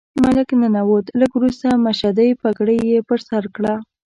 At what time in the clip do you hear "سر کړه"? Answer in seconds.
3.27-3.73